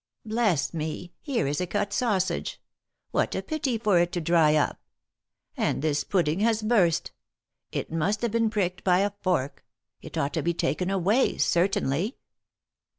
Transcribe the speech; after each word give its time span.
Bless 0.25 0.73
me! 0.73 1.13
here 1.21 1.45
is 1.45 1.61
a 1.61 1.67
cut 1.67 1.93
sausage. 1.93 2.59
What 3.11 3.35
a 3.35 3.43
pity 3.43 3.77
for 3.77 3.99
it 3.99 4.11
to 4.13 4.19
dry 4.19 4.55
up! 4.55 4.79
And 5.55 5.83
this 5.83 6.03
pudding 6.03 6.39
has 6.39 6.63
burst. 6.63 7.11
It 7.71 7.91
must 7.91 8.23
have 8.23 8.31
been 8.31 8.49
pricked 8.49 8.83
by 8.83 9.01
a 9.01 9.11
fork. 9.21 9.63
It 10.01 10.17
ought 10.17 10.33
to 10.33 10.41
be 10.41 10.55
taken 10.55 10.89
away, 10.89 11.37
certainly." 11.37 12.17